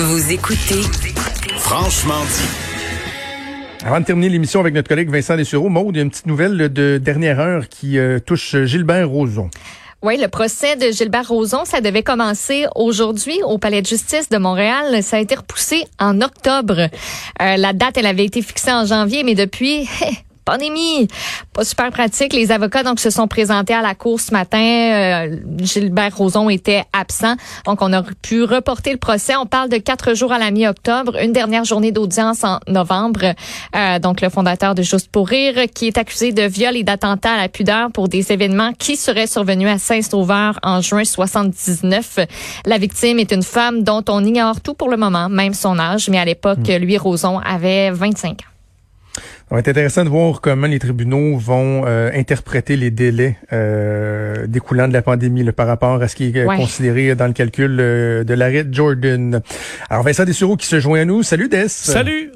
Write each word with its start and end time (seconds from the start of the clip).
Vous 0.00 0.30
écoutez 0.30 0.82
Franchement 1.58 2.22
dit. 2.22 3.84
Avant 3.84 3.98
de 3.98 4.04
terminer 4.04 4.28
l'émission 4.28 4.60
avec 4.60 4.72
notre 4.72 4.88
collègue 4.88 5.10
Vincent 5.10 5.36
Dessureau, 5.36 5.68
Maude, 5.70 5.96
il 5.96 5.96
y 5.96 6.00
a 6.00 6.04
une 6.04 6.10
petite 6.10 6.28
nouvelle 6.28 6.72
de 6.72 6.98
dernière 6.98 7.40
heure 7.40 7.68
qui 7.68 7.98
euh, 7.98 8.20
touche 8.20 8.54
Gilbert 8.62 9.08
Rozon. 9.08 9.50
Oui, 10.00 10.16
le 10.16 10.28
procès 10.28 10.76
de 10.76 10.92
Gilbert 10.92 11.26
Rozon, 11.26 11.64
ça 11.64 11.80
devait 11.80 12.04
commencer 12.04 12.66
aujourd'hui 12.76 13.40
au 13.44 13.58
Palais 13.58 13.82
de 13.82 13.88
justice 13.88 14.28
de 14.28 14.38
Montréal. 14.38 15.02
Ça 15.02 15.16
a 15.16 15.20
été 15.20 15.34
repoussé 15.34 15.84
en 15.98 16.20
octobre. 16.20 16.78
Euh, 16.78 17.56
la 17.56 17.72
date, 17.72 17.98
elle 17.98 18.06
avait 18.06 18.26
été 18.26 18.40
fixée 18.40 18.70
en 18.70 18.86
janvier, 18.86 19.24
mais 19.24 19.34
depuis, 19.34 19.88
pandémie. 20.48 21.08
Pas 21.52 21.64
super 21.64 21.90
pratique. 21.90 22.32
Les 22.32 22.50
avocats 22.52 22.82
donc 22.82 23.00
se 23.00 23.10
sont 23.10 23.28
présentés 23.28 23.74
à 23.74 23.82
la 23.82 23.94
cour 23.94 24.18
ce 24.18 24.32
matin. 24.32 24.58
Euh, 24.58 25.36
Gilbert 25.60 26.16
Rozon 26.16 26.48
était 26.48 26.84
absent, 26.94 27.34
donc 27.66 27.82
on 27.82 27.92
a 27.92 28.02
pu 28.22 28.44
reporter 28.44 28.92
le 28.92 28.98
procès. 28.98 29.36
On 29.36 29.44
parle 29.44 29.68
de 29.68 29.76
quatre 29.76 30.14
jours 30.14 30.32
à 30.32 30.38
la 30.38 30.50
mi-octobre, 30.50 31.16
une 31.22 31.32
dernière 31.32 31.64
journée 31.64 31.92
d'audience 31.92 32.44
en 32.44 32.60
novembre. 32.66 33.34
Euh, 33.76 33.98
donc 33.98 34.22
le 34.22 34.30
fondateur 34.30 34.74
de 34.74 34.82
Juste 34.88 35.10
pour 35.12 35.28
rire, 35.28 35.66
qui 35.74 35.88
est 35.88 35.98
accusé 35.98 36.32
de 36.32 36.44
viol 36.44 36.74
et 36.74 36.82
d'attentat 36.82 37.32
à 37.32 37.36
la 37.36 37.48
pudeur 37.50 37.90
pour 37.92 38.08
des 38.08 38.32
événements 38.32 38.72
qui 38.72 38.96
seraient 38.96 39.26
survenus 39.26 39.68
à 39.68 39.76
Saint-Sauveur 39.76 40.58
en 40.62 40.80
juin 40.80 41.04
79. 41.04 42.20
La 42.64 42.78
victime 42.78 43.18
est 43.18 43.32
une 43.32 43.42
femme 43.42 43.82
dont 43.82 44.02
on 44.08 44.24
ignore 44.24 44.62
tout 44.62 44.72
pour 44.72 44.88
le 44.88 44.96
moment, 44.96 45.28
même 45.28 45.52
son 45.52 45.78
âge, 45.78 46.08
mais 46.08 46.18
à 46.18 46.24
l'époque, 46.24 46.66
hmm. 46.66 46.76
lui, 46.76 46.96
Rozon, 46.96 47.38
avait 47.40 47.90
25 47.90 48.30
ans. 48.30 48.57
Ça 49.48 49.54
va 49.54 49.60
être 49.60 49.68
intéressant 49.68 50.04
de 50.04 50.10
voir 50.10 50.42
comment 50.42 50.66
les 50.66 50.78
tribunaux 50.78 51.38
vont 51.38 51.84
euh, 51.86 52.10
interpréter 52.12 52.76
les 52.76 52.90
délais 52.90 53.38
euh, 53.50 54.46
découlant 54.46 54.88
de 54.88 54.92
la 54.92 55.00
pandémie 55.00 55.42
par 55.52 55.66
rapport 55.66 56.02
à 56.02 56.06
ce 56.06 56.16
qui 56.16 56.24
est 56.24 56.44
considéré 56.44 57.14
dans 57.14 57.26
le 57.26 57.32
calcul 57.32 57.78
euh, 57.80 58.24
de 58.24 58.34
l'arrêt 58.34 58.66
Jordan. 58.70 59.40
Alors 59.88 60.04
Vincent 60.04 60.26
Dessureau 60.26 60.58
qui 60.58 60.66
se 60.66 60.80
joint 60.80 61.00
à 61.00 61.04
nous. 61.06 61.22
Salut 61.22 61.48
Des. 61.48 61.68
Salut. 61.68 62.30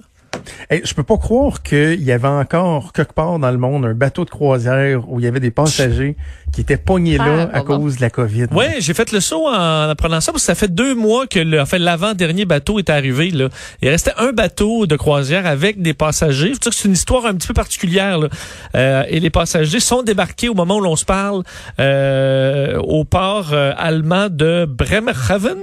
Hey, 0.71 0.83
je 0.85 0.95
peux 0.95 1.03
pas 1.03 1.17
croire 1.17 1.63
qu'il 1.63 2.03
y 2.03 2.13
avait 2.13 2.29
encore 2.29 2.93
quelque 2.93 3.13
part 3.13 3.39
dans 3.39 3.51
le 3.51 3.59
monde 3.59 3.85
un 3.85 3.95
bateau 3.95 4.25
de 4.25 4.31
croisière 4.31 5.09
où 5.09 5.21
il 5.21 5.25
y 5.25 5.29
avait 5.29 5.41
des 5.41 5.51
passagers 5.51 6.17
qui 6.53 6.61
étaient 6.61 6.77
pognés 6.77 7.19
là 7.19 7.49
à 7.53 7.63
cause 7.63 7.97
de 7.97 8.01
la 8.03 8.11
COVID. 8.11 8.47
Oui, 8.53 8.67
j'ai 8.79 8.95
fait 8.95 9.11
le 9.13 9.21
saut 9.21 9.49
en 9.49 9.89
apprenant 9.89 10.21
ça 10.21 10.33
parce 10.33 10.43
que 10.43 10.47
ça 10.47 10.55
fait 10.55 10.73
deux 10.73 10.95
mois 10.95 11.27
que 11.27 11.39
le, 11.39 11.63
l'avant-dernier 11.79 12.45
bateau 12.45 12.79
est 12.79 12.91
arrivé. 12.91 13.31
Là. 13.31 13.49
Il 13.81 13.89
restait 13.89 14.13
un 14.19 14.33
bateau 14.33 14.87
de 14.87 14.97
croisière 14.97 15.47
avec 15.47 15.81
des 15.81 15.95
passagers. 15.95 16.53
C'est 16.61 16.85
une 16.85 16.93
histoire 16.93 17.27
un 17.27 17.35
petit 17.35 17.49
peu 17.49 17.55
particulière. 17.55 18.19
Là. 18.19 18.29
Euh, 18.75 19.05
et 19.09 19.21
les 19.21 19.31
passagers 19.31 19.81
sont 19.81 20.03
débarqués 20.03 20.49
au 20.49 20.55
moment 20.55 20.77
où 20.77 20.81
l'on 20.81 20.97
se 20.97 21.05
parle 21.05 21.43
euh, 21.81 22.77
au 22.79 23.05
port 23.05 23.51
euh, 23.53 23.73
allemand 23.77 24.29
de 24.31 24.67
Bremerhaven. 24.67 25.59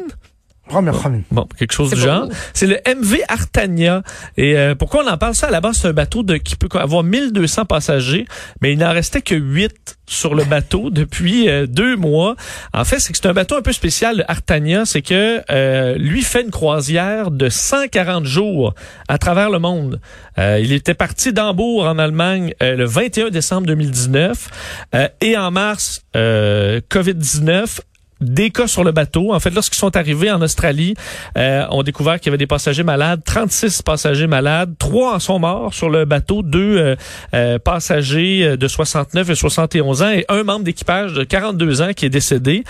Bon, 1.31 1.47
quelque 1.57 1.73
chose 1.73 1.91
du 1.91 1.99
genre. 1.99 2.27
C'est 2.53 2.67
le 2.67 2.79
MV 2.87 3.21
Artania. 3.27 4.03
Et 4.37 4.57
euh, 4.57 4.75
pourquoi 4.75 5.03
on 5.03 5.07
en 5.07 5.17
parle 5.17 5.33
ça? 5.33 5.47
À 5.47 5.51
la 5.51 5.61
base, 5.61 5.77
c'est 5.77 5.87
un 5.87 5.93
bateau 5.93 6.21
de, 6.23 6.37
qui 6.37 6.55
peut 6.55 6.69
avoir 6.77 7.03
1200 7.03 7.65
passagers, 7.65 8.25
mais 8.61 8.73
il 8.73 8.79
n'en 8.79 8.91
restait 8.91 9.21
que 9.21 9.35
8 9.35 9.97
sur 10.05 10.35
le 10.35 10.43
bateau 10.43 10.89
depuis 10.91 11.49
euh, 11.49 11.65
deux 11.65 11.95
mois. 11.95 12.35
En 12.73 12.83
fait, 12.85 12.99
c'est 12.99 13.11
que 13.13 13.19
c'est 13.21 13.27
un 13.27 13.33
bateau 13.33 13.57
un 13.57 13.61
peu 13.61 13.73
spécial, 13.73 14.17
le 14.17 14.31
Artania. 14.31 14.85
C'est 14.85 15.01
que 15.01 15.41
euh, 15.49 15.95
lui 15.95 16.21
fait 16.21 16.43
une 16.43 16.51
croisière 16.51 17.31
de 17.31 17.49
140 17.49 18.25
jours 18.25 18.75
à 19.07 19.17
travers 19.17 19.49
le 19.49 19.59
monde. 19.59 19.99
il 20.37 20.71
était 20.71 20.93
parti 20.93 21.33
d'Hambourg, 21.33 21.85
en 21.85 21.97
Allemagne, 21.97 22.53
le 22.61 22.85
21 22.85 23.29
décembre 23.29 23.67
2019. 23.67 24.83
et 25.21 25.37
en 25.37 25.51
mars, 25.51 26.03
COVID-19, 26.13 27.79
des 28.21 28.49
cas 28.49 28.67
sur 28.67 28.83
le 28.83 28.91
bateau. 28.91 29.33
En 29.33 29.39
fait, 29.39 29.51
lorsqu'ils 29.51 29.77
sont 29.77 29.95
arrivés 29.95 30.31
en 30.31 30.41
Australie, 30.41 30.93
euh, 31.37 31.65
on 31.71 31.83
découvert 31.83 32.19
qu'il 32.19 32.27
y 32.27 32.29
avait 32.29 32.37
des 32.37 32.47
passagers 32.47 32.83
malades, 32.83 33.21
36 33.23 33.81
passagers 33.81 34.27
malades, 34.27 34.73
trois 34.77 35.15
en 35.15 35.19
sont 35.19 35.39
morts 35.39 35.73
sur 35.73 35.89
le 35.89 36.05
bateau, 36.05 36.41
deux 36.41 36.77
euh, 36.77 36.95
euh, 37.33 37.59
passagers 37.59 38.57
de 38.57 38.67
69 38.67 39.29
et 39.29 39.35
71 39.35 40.01
ans 40.03 40.09
et 40.09 40.25
un 40.29 40.43
membre 40.43 40.65
d'équipage 40.65 41.13
de 41.13 41.23
42 41.23 41.81
ans 41.81 41.93
qui 41.95 42.05
est 42.05 42.09
décédé. 42.09 42.63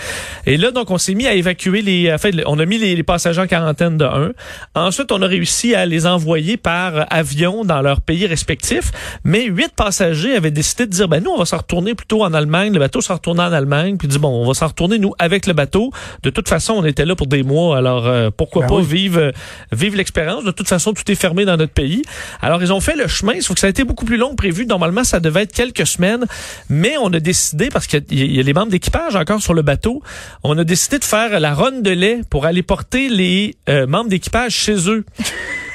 Et 0.46 0.56
là, 0.56 0.70
donc, 0.70 0.90
on 0.90 0.98
s'est 0.98 1.14
mis 1.14 1.26
à 1.26 1.34
évacuer 1.34 1.82
les... 1.82 2.12
En 2.12 2.18
fait, 2.18 2.34
on 2.46 2.58
a 2.58 2.66
mis 2.66 2.78
les, 2.78 3.00
passagers 3.02 3.40
en 3.40 3.46
quarantaine 3.46 3.96
de 3.96 4.04
un. 4.04 4.32
Ensuite, 4.74 5.10
on 5.10 5.22
a 5.22 5.26
réussi 5.26 5.74
à 5.74 5.86
les 5.86 6.06
envoyer 6.06 6.56
par 6.56 7.06
avion 7.10 7.64
dans 7.64 7.80
leur 7.80 8.02
pays 8.02 8.26
respectifs, 8.26 8.92
mais 9.24 9.46
huit 9.46 9.72
passagers 9.74 10.36
avaient 10.36 10.50
décidé 10.50 10.86
de 10.86 10.90
dire, 10.90 11.08
ben 11.08 11.22
nous, 11.22 11.30
on 11.30 11.38
va 11.38 11.46
s'en 11.46 11.56
retourner 11.56 11.94
plutôt 11.94 12.22
en 12.22 12.34
Allemagne. 12.34 12.72
Le 12.72 12.78
bateau 12.78 13.00
s'en 13.00 13.14
retourner 13.14 13.42
en 13.42 13.52
Allemagne, 13.52 13.96
puis 13.96 14.06
dit, 14.06 14.18
bon, 14.18 14.28
on 14.28 14.46
va 14.46 14.54
s'en 14.54 14.68
retourner, 14.68 14.98
nous, 14.98 15.14
avec 15.18 15.39
le 15.46 15.52
bateau. 15.52 15.92
De 16.22 16.30
toute 16.30 16.48
façon, 16.48 16.74
on 16.74 16.84
était 16.84 17.04
là 17.04 17.14
pour 17.14 17.26
des 17.26 17.42
mois, 17.42 17.76
alors 17.76 18.06
euh, 18.06 18.30
pourquoi 18.34 18.62
ben 18.62 18.76
pas 18.76 18.80
vivre 18.80 19.20
euh, 19.20 19.32
vivre 19.72 19.96
l'expérience. 19.96 20.44
De 20.44 20.50
toute 20.50 20.68
façon, 20.68 20.92
tout 20.92 21.10
est 21.10 21.14
fermé 21.14 21.44
dans 21.44 21.56
notre 21.56 21.72
pays. 21.72 22.02
Alors, 22.40 22.62
ils 22.62 22.72
ont 22.72 22.80
fait 22.80 22.96
le 22.96 23.08
chemin, 23.08 23.40
sauf 23.40 23.54
que 23.54 23.60
ça 23.60 23.66
a 23.66 23.70
été 23.70 23.84
beaucoup 23.84 24.04
plus 24.04 24.16
long 24.16 24.30
que 24.30 24.36
prévu. 24.36 24.66
Normalement, 24.66 25.04
ça 25.04 25.20
devait 25.20 25.42
être 25.42 25.52
quelques 25.52 25.86
semaines, 25.86 26.24
mais 26.68 26.96
on 27.00 27.12
a 27.12 27.20
décidé, 27.20 27.68
parce 27.68 27.86
qu'il 27.86 28.04
y 28.10 28.40
a 28.40 28.42
les 28.42 28.52
membres 28.52 28.70
d'équipage 28.70 29.16
encore 29.16 29.42
sur 29.42 29.54
le 29.54 29.62
bateau, 29.62 30.02
on 30.42 30.56
a 30.58 30.64
décidé 30.64 30.98
de 30.98 31.04
faire 31.04 31.38
la 31.40 31.54
ronde 31.54 31.82
de 31.82 31.90
lait 31.90 32.20
pour 32.28 32.46
aller 32.46 32.62
porter 32.62 33.08
les 33.08 33.56
euh, 33.68 33.86
membres 33.86 34.10
d'équipage 34.10 34.52
chez 34.52 34.88
eux. 34.88 35.04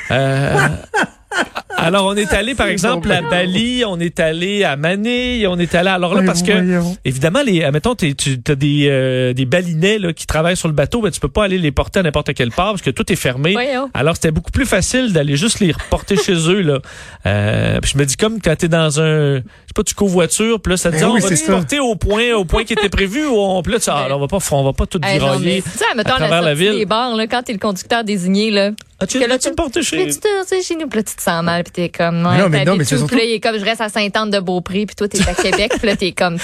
Alors, 1.86 2.06
on 2.06 2.16
est 2.16 2.31
allé, 2.34 2.56
par 2.56 2.68
exemple, 2.68 3.12
à 3.12 3.22
Bali, 3.22 3.84
on 3.86 4.00
est 4.00 4.19
allé 4.19 4.63
à 4.63 4.75
Manille, 4.75 5.47
on 5.47 5.58
est 5.59 5.75
allé... 5.75 5.90
Alors 5.90 6.13
là, 6.16 6.24
parce 6.25 6.41
que, 6.41 6.52
évidemment, 7.03 7.41
les, 7.46 7.69
mettons, 7.72 7.96
tu 7.96 8.16
as 8.47 8.56
des, 8.56 8.88
euh, 8.90 9.34
des 9.34 9.46
balinets 9.46 10.00
là, 10.00 10.14
qui 10.14 10.25
travaillent 10.25 10.58
sur 10.58 10.68
le 10.68 10.74
bateau, 10.74 11.02
mais 11.02 11.12
tu 11.12 11.19
peux 11.19 11.30
pas 11.30 11.44
aller 11.44 11.58
les 11.58 11.72
porter 11.72 12.00
à 12.00 12.03
n'importe 12.03 12.34
quelle 12.34 12.52
part 12.52 12.72
parce 12.72 12.81
que 12.81 12.90
tout 12.90 13.12
est 13.12 13.18
fermé. 13.18 13.53
Alors, 13.94 14.16
c'était 14.16 14.31
beaucoup 14.31 14.52
plus 14.52 14.66
facile 14.66 15.14
d'aller 15.14 15.35
juste 15.35 15.59
les 15.59 15.72
reporter 15.72 16.18
chez 16.24 16.50
eux. 16.50 16.62
Là. 16.62 16.80
Euh, 17.25 17.80
puis 17.81 17.91
je 17.94 17.97
me 17.97 18.06
dis, 18.06 18.16
comme 18.16 18.41
quand 18.41 18.56
tu 18.56 18.66
es 18.66 18.69
dans 18.69 19.02
un... 19.02 19.41
Pas, 19.75 19.84
tu 19.84 19.94
covoitures, 19.94 20.62
puis 20.62 20.72
là, 20.72 20.78
ça 20.78 20.90
te 20.90 20.96
dit, 20.96 21.02
ben 21.02 21.09
on 21.09 21.19
va 21.19 21.30
te 21.30 21.52
porter 21.52 21.80
au 21.80 21.96
point 21.96 22.34
au 22.34 22.46
point 22.46 22.63
qui 22.63 22.74
était 22.74 22.88
prévu, 22.88 23.25
ou 23.28 23.36
on, 23.36 23.62
là, 23.62 23.80
ça, 23.80 24.08
on 24.09 24.19
va 24.19 24.28
pas 24.28 24.38
on 24.52 24.63
va 24.63 24.74
pas 24.74 24.86
tout 24.86 25.02
hey, 25.03 25.19
dérailler 25.19 25.63
à 25.97 26.03
travers 26.03 26.41
la, 26.41 26.53
ville. 26.53 26.72
Les 26.72 26.86
bars, 26.86 27.16
là, 27.16 27.28
quand 27.28 27.44
t'es 27.44 27.53
le 27.53 27.59
conducteur 27.59 28.03
désigné, 28.03 28.52
là, 28.52 28.72
ah, 28.97 29.06
tu 29.06 29.19
l'as-tu 29.19 29.52
porté 29.52 29.84
chez... 29.84 30.08
Tu 30.08 30.14
sais, 30.46 30.62
chez 30.62 30.75
nous, 30.78 30.88
puis 30.88 31.00
là, 31.00 31.03
tu 31.03 31.16
te 31.16 31.22
sens 31.22 31.44
mal, 31.44 31.66
puis 31.66 31.74
t'es 31.74 31.90
comme... 31.90 32.25
Ouais, 32.25 32.38
non, 32.38 32.47
mais 32.47 32.64
non, 32.64 32.78
mais 32.78 32.85
c'est 32.85 32.96
surtout... 32.97 33.14
Puis 33.14 33.34
là, 33.34 33.40
comme, 33.41 33.59
je 33.59 33.66
reste 33.66 33.81
à 33.81 33.90
Sainte-Anne-de-Beaupré, 33.90 34.85
puis 34.85 34.96
toi, 34.96 35.09
t'es 35.09 35.19
à 35.28 35.34
Québec, 35.34 35.74
puis 35.78 35.85
là, 35.85 35.97
t'es 35.97 36.14
comme... 36.14 36.38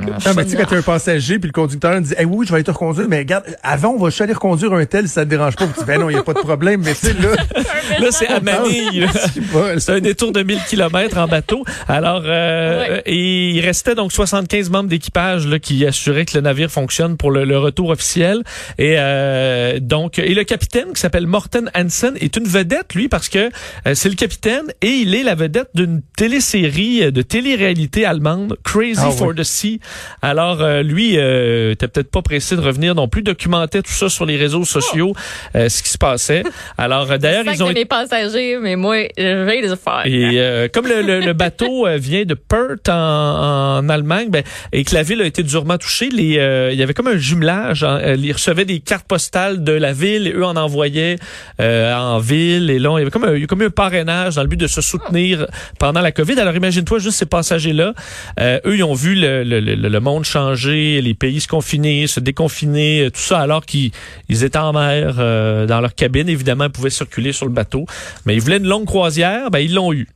non, 0.00 0.14
mais 0.36 0.44
tu 0.44 0.50
sais, 0.50 0.56
quand 0.56 0.66
t'es 0.66 0.76
un 0.76 0.82
passager, 0.82 1.40
puis 1.40 1.48
le 1.48 1.52
conducteur 1.52 2.00
dit, 2.00 2.14
hey, 2.16 2.24
oui, 2.24 2.46
je 2.46 2.52
vais 2.52 2.58
aller 2.58 2.64
te 2.64 2.70
reconduire, 2.70 3.08
mais 3.08 3.18
regarde, 3.18 3.44
avant, 3.64 3.94
on 3.94 3.98
va 3.98 4.10
juste 4.10 4.20
aller 4.20 4.32
reconduire 4.32 4.72
un 4.74 4.86
tel 4.86 5.08
si 5.08 5.14
ça 5.14 5.24
te 5.24 5.30
dérange 5.30 5.56
pas. 5.56 5.64
Puis 5.64 5.74
tu 5.74 5.80
dis, 5.80 5.86
ben 5.86 6.00
non, 6.00 6.08
il 6.08 6.12
n'y 6.12 6.20
a 6.20 6.22
pas 6.22 6.34
de 6.34 6.38
problème, 6.38 6.82
mais 6.84 6.94
tu 6.94 7.08
sais, 7.08 7.14
là... 7.14 7.30
là, 7.98 8.06
c'est 8.12 8.28
à 8.28 8.38
Manille. 8.38 9.08
c'est 9.78 9.92
un 9.92 10.00
détour 10.00 10.30
de 10.30 10.42
1000 10.44 10.60
km 10.68 11.18
en 11.18 11.26
bateau. 11.26 11.64
Alors, 11.88 12.22
euh, 12.52 13.00
et 13.06 13.50
il 13.50 13.60
restait 13.60 13.94
donc 13.94 14.12
75 14.12 14.70
membres 14.70 14.88
d'équipage 14.88 15.46
là 15.46 15.58
qui 15.58 15.84
assuraient 15.86 16.24
que 16.24 16.36
le 16.36 16.42
navire 16.42 16.70
fonctionne 16.70 17.16
pour 17.16 17.30
le, 17.30 17.58
retour 17.58 17.90
officiel. 17.90 18.42
Et 18.78 18.94
euh, 18.98 19.78
donc, 19.80 20.18
et 20.18 20.34
le 20.34 20.44
capitaine 20.44 20.92
qui 20.94 21.00
s'appelle 21.00 21.26
Morten 21.26 21.70
Hansen 21.74 22.14
est 22.20 22.36
une 22.36 22.46
vedette, 22.46 22.94
lui, 22.94 23.08
parce 23.08 23.28
que 23.28 23.50
euh, 23.86 23.94
c'est 23.94 24.08
le 24.08 24.14
capitaine 24.14 24.66
et 24.80 24.88
il 24.88 25.14
est 25.14 25.22
la 25.22 25.34
vedette 25.34 25.70
d'une 25.74 26.02
télésérie 26.16 27.02
euh, 27.02 27.10
de 27.10 27.22
télé-réalité 27.22 28.04
allemande, 28.04 28.56
Crazy 28.64 29.00
ah 29.02 29.10
for 29.10 29.34
the 29.34 29.42
Sea. 29.42 29.80
Alors, 30.22 30.62
euh, 30.62 30.82
lui, 30.82 31.18
euh, 31.18 31.72
était 31.72 31.88
peut-être 31.88 32.10
pas 32.10 32.22
pressé 32.22 32.56
de 32.56 32.60
revenir 32.60 32.94
non 32.94 33.08
plus, 33.08 33.22
documentait 33.22 33.82
tout 33.82 33.92
ça 33.92 34.08
sur 34.08 34.24
les 34.24 34.36
réseaux 34.36 34.64
sociaux, 34.64 35.14
ce 35.54 35.82
qui 35.82 35.88
se 35.88 35.98
passait. 35.98 36.42
Alors, 36.78 37.06
d'ailleurs, 37.18 37.44
ils 37.46 37.62
ont... 37.62 37.68
les 37.68 37.84
passagers, 37.84 38.58
mais 38.60 38.76
moi, 38.76 38.96
je 39.16 39.44
vais 39.44 39.60
les 39.60 39.76
faire. 39.76 40.02
Et 40.04 40.68
comme 40.72 40.86
le, 40.86 41.20
le, 41.20 41.32
bateau 41.32 41.86
vient 41.96 42.24
de 42.24 42.34
Perth 42.48 42.88
en, 42.88 43.78
en 43.78 43.88
Allemagne, 43.88 44.28
ben, 44.30 44.42
et 44.72 44.84
que 44.84 44.94
la 44.94 45.02
ville 45.02 45.20
a 45.22 45.26
été 45.26 45.42
durement 45.42 45.78
touchée, 45.78 46.10
les, 46.10 46.34
il 46.72 46.78
y 46.78 46.82
avait 46.82 46.94
comme 46.94 47.08
un 47.08 47.16
jumelage. 47.16 47.84
Hein, 47.84 48.14
ils 48.16 48.32
recevaient 48.32 48.64
des 48.64 48.80
cartes 48.80 49.06
postales 49.06 49.64
de 49.64 49.72
la 49.72 49.92
ville 49.92 50.26
et 50.26 50.32
eux 50.32 50.44
en 50.44 50.56
envoyaient 50.56 51.16
en 51.58 52.18
ville. 52.18 52.70
Et 52.70 52.78
là, 52.78 52.90
il 52.96 52.98
y 52.98 53.02
avait 53.02 53.10
comme 53.10 53.24
un, 53.24 53.46
comme 53.46 53.62
un 53.62 53.70
parrainage 53.70 54.36
dans 54.36 54.42
le 54.42 54.48
but 54.48 54.60
de 54.60 54.66
se 54.66 54.80
soutenir 54.80 55.46
pendant 55.78 56.00
la 56.00 56.12
COVID. 56.12 56.38
Alors 56.38 56.54
imagine-toi 56.54 56.98
juste 56.98 57.18
ces 57.18 57.26
passagers-là. 57.26 57.94
Euh, 58.40 58.60
eux, 58.64 58.76
ils 58.76 58.84
ont 58.84 58.94
vu 58.94 59.14
le, 59.14 59.44
le, 59.44 59.60
le, 59.60 60.00
monde 60.00 60.24
changer, 60.24 61.00
les 61.00 61.14
pays 61.14 61.40
se 61.40 61.48
confiner, 61.48 62.06
se 62.06 62.20
déconfiner, 62.20 63.08
tout 63.12 63.20
ça, 63.20 63.40
alors 63.40 63.64
qu'ils 63.64 63.92
étaient 64.28 64.58
en 64.58 64.72
mer, 64.72 65.16
euh, 65.18 65.66
dans 65.66 65.80
leur 65.80 65.94
cabine. 65.94 66.28
Évidemment, 66.28 66.64
ils 66.64 66.70
pouvaient 66.70 66.90
circuler 66.90 67.32
sur 67.32 67.46
le 67.46 67.52
bateau. 67.52 67.86
Mais 68.26 68.34
ils 68.34 68.40
voulaient 68.40 68.58
une 68.58 68.68
longue 68.68 68.86
croisière, 68.86 69.50
ben 69.50 69.58
ils 69.58 69.74
l'ont 69.74 69.92
eu. 69.92 70.08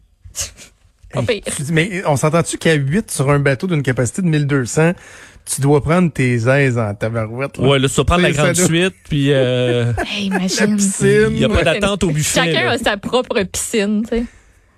Mais 1.70 2.02
on 2.06 2.16
s'entend-tu 2.16 2.58
qu'à 2.58 2.74
8 2.74 3.10
sur 3.10 3.30
un 3.30 3.38
bateau 3.38 3.66
d'une 3.66 3.82
capacité 3.82 4.22
de 4.22 4.28
1200, 4.28 4.92
tu 5.44 5.60
dois 5.60 5.80
prendre 5.82 6.12
tes 6.12 6.34
aises 6.48 6.78
en 6.78 6.94
tabarouette. 6.94 7.58
Là? 7.58 7.68
Ouais, 7.68 7.78
là, 7.78 7.88
tu 7.88 7.94
dois 7.94 8.04
prendre 8.04 8.22
la 8.22 8.32
grande 8.32 8.54
suite, 8.54 8.94
puis... 9.08 9.32
Euh, 9.32 9.92
hey, 10.06 10.26
imagine. 10.26 10.78
Il 11.00 11.36
n'y 11.36 11.44
a 11.44 11.48
pas 11.48 11.62
d'attente 11.62 12.02
au 12.04 12.10
buffet. 12.10 12.40
Chacun 12.40 12.68
a 12.68 12.78
sa 12.78 12.96
propre 12.96 13.42
piscine, 13.42 14.02
tu 14.02 14.16
sais. 14.16 14.24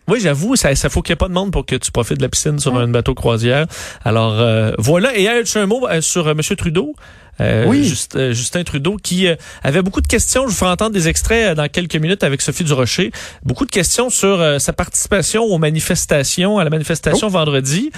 Oui, 0.09 0.21
j'avoue, 0.21 0.57
ça, 0.57 0.75
ça 0.75 0.89
faut 0.89 1.03
qu'il 1.03 1.13
n'y 1.13 1.15
ait 1.15 1.17
pas 1.17 1.29
de 1.29 1.35
monde 1.35 1.53
pour 1.53 1.67
que 1.67 1.77
tu 1.77 1.93
profites 1.93 2.17
de 2.17 2.23
la 2.23 2.31
piscine 2.31 2.59
sur 2.59 2.75
un 2.75 2.89
bateau 2.89 3.15
croisière. 3.15 3.67
Alors 4.05 4.41
euh, 4.41 4.73
voilà. 4.79 5.17
Et 5.17 5.29
un 5.29 5.67
mot 5.67 5.87
euh, 5.87 6.01
sur 6.01 6.27
euh, 6.27 6.33
M. 6.33 6.41
Trudeau. 6.57 6.95
Oui. 7.41 7.85
Justin 7.85 8.65
Trudeau, 8.65 8.97
qui 8.97 9.29
avait 9.63 9.83
beaucoup 9.83 10.01
de 10.01 10.07
questions. 10.07 10.43
Je 10.43 10.49
vous 10.49 10.57
ferai 10.57 10.71
entendre 10.71 10.93
des 10.93 11.09
extraits 11.09 11.57
dans 11.57 11.69
quelques 11.69 11.97
minutes 11.97 12.25
avec 12.25 12.43
Sophie 12.43 12.65
Durocher. 12.65 13.13
Beaucoup 13.45 13.65
de 13.65 13.71
questions 13.71 14.11
sur 14.11 14.61
sa 14.61 14.73
participation 14.73 15.45
aux 15.45 15.59
manifestations, 15.59 16.59
à 16.59 16.65
la 16.65 16.71
manifestation 16.71 17.29
oh. 17.29 17.31
vendredi. 17.31 17.91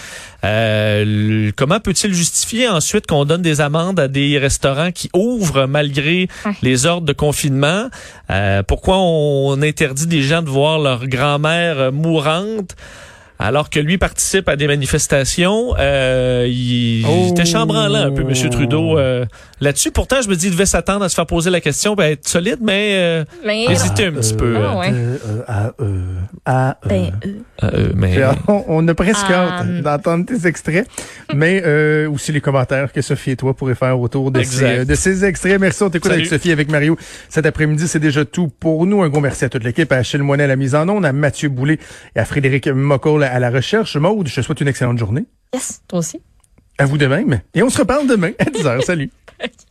comment 0.43 1.81
peut-il 1.81 2.13
justifier 2.15 2.69
ensuite 2.69 3.07
qu'on 3.07 3.25
donne 3.25 3.43
des 3.43 3.61
amendes 3.61 4.01
à 4.01 4.09
des 4.09 4.39
restaurants 4.39 4.93
qui 4.93 5.11
ouvrent 5.15 5.67
malgré 5.67 6.29
les 6.63 6.87
ordres 6.87 7.07
de 7.07 7.13
confinement? 7.13 7.89
pourquoi 8.67 8.99
on 8.99 9.61
interdit 9.63 10.07
des 10.07 10.23
gens 10.23 10.43
de 10.43 10.51
voir 10.51 10.79
leur 10.79 11.07
grand-mère 11.07 11.93
mourante? 11.93 12.77
Alors 13.41 13.71
que 13.71 13.81
lui 13.81 13.97
participe 13.97 14.49
à 14.49 14.57
des 14.57 14.67
manifestations. 14.67 15.75
Euh, 15.79 16.47
il, 16.47 17.31
était 17.31 17.47
chambranlant 17.47 18.07
un 18.07 18.11
peu, 18.11 18.21
M. 18.23 18.51
Trudeau, 18.51 18.99
euh, 18.99 19.25
là-dessus. 19.61 19.91
Pourtant, 19.91 20.21
je 20.23 20.29
me 20.29 20.37
dis, 20.37 20.49
il 20.49 20.53
devait 20.53 20.67
s'attendre 20.67 21.05
à 21.05 21.09
se 21.09 21.15
faire 21.15 21.27
poser 21.27 21.49
la 21.49 21.63
question, 21.63 21.95
ben, 21.95 22.13
être 22.13 22.29
solide, 22.29 22.59
mais, 22.61 22.93
euh, 22.97 23.25
hésiter 23.71 24.07
un 24.07 24.13
petit 24.13 24.35
peu. 24.35 24.57
mais... 27.95 28.23
On, 28.47 28.87
a 28.87 28.95
presque 28.95 29.31
hâte 29.31 29.81
d'entendre 29.83 30.27
tes 30.27 30.47
extraits, 30.47 30.87
mais 31.35 31.65
aussi 32.07 32.33
les 32.33 32.41
commentaires 32.43 32.93
que 32.93 33.01
Sophie 33.01 33.33
et 33.33 33.37
toi 33.37 33.55
pourrez 33.55 33.75
faire 33.75 33.99
autour 33.99 34.31
de, 34.31 34.43
ces, 34.43 34.85
de 34.85 34.95
ces 34.95 35.25
extraits. 35.25 35.59
Merci, 35.59 35.83
on 35.83 35.91
t'écoute 35.91 36.13
avec 36.13 36.27
Sophie, 36.27 36.53
avec 36.53 36.71
Mario. 36.71 36.99
Cet 37.31 37.47
après-midi, 37.47 37.89
c'est 37.89 38.01
déjà 38.01 38.25
tout 38.27 38.49
pour 38.61 38.87
nous. 38.87 39.03
Un 39.03 39.09
gros 39.09 39.21
merci 39.21 39.47
à 39.47 39.49
toute 39.49 39.65
l'équipe, 39.65 39.91
à 39.93 39.97
Achille 39.97 40.23
Moinet 40.23 40.45
à 40.45 40.47
la 40.47 40.57
mise 40.57 40.75
en 40.75 40.87
onde, 40.89 41.07
à 41.07 41.13
Mathieu 41.13 41.49
Boulay 41.49 41.79
et 42.15 42.19
à 42.19 42.25
Frédéric 42.27 42.69
Mocoll 42.69 43.30
à 43.31 43.39
la 43.39 43.51
recherche. 43.51 43.97
Maude, 43.97 44.29
je 44.29 44.35
te 44.35 44.41
souhaite 44.43 44.61
une 44.61 44.69
excellente 44.69 44.99
journée. 44.99 45.25
Yes, 45.55 45.83
toi 45.89 46.01
aussi. 46.01 46.21
À 46.79 46.87
vous 46.87 46.99
de 46.99 47.07
même. 47.07 47.41
Et 47.55 47.63
on 47.63 47.71
se 47.71 47.79
reparle 47.79 48.07
demain 48.07 48.33
à 48.39 48.45
10h. 48.45 48.85
Salut. 48.85 49.11